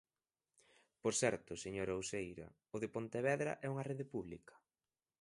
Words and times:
Por 1.01 1.13
certo, 1.21 1.51
señora 1.63 1.99
Uceira, 2.01 2.47
¿o 2.73 2.75
de 2.83 2.87
Pontevedra 2.95 3.51
é 3.65 3.67
unha 3.73 3.87
rede 3.89 4.05
pública? 4.13 4.55